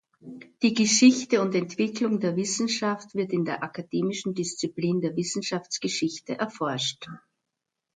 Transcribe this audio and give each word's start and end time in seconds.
Die 0.63 0.73
Geschichte 0.73 1.43
und 1.43 1.53
Entwicklung 1.53 2.19
der 2.19 2.35
Wissenschaft 2.35 3.13
wird 3.13 3.31
in 3.31 3.45
der 3.45 3.61
akademischen 3.61 4.33
Disziplin 4.33 4.99
der 4.99 5.15
Wissenschaftsgeschichte 5.15 6.39
erforscht. 6.39 7.07